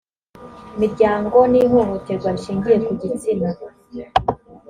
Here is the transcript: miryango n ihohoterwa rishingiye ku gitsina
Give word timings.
miryango 0.81 1.37
n 1.51 1.53
ihohoterwa 1.61 2.29
rishingiye 2.35 2.77
ku 2.85 2.91
gitsina 3.01 3.49